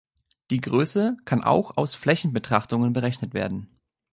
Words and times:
Die 0.49 0.61
Größe 0.61 1.15
kann 1.25 1.43
auch 1.43 1.77
aus 1.77 1.93
Flächenbetrachtungen 1.93 2.91
berechnet 2.91 3.35
werden. 3.35 3.69